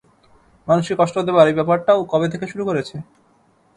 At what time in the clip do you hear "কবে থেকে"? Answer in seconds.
2.11-2.45